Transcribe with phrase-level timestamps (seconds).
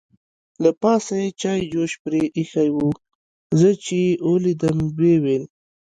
[0.63, 2.89] له پاسه یې چای جوش پرې اېښې وه،
[3.59, 5.43] زه چې یې ولیدم ویې ویل.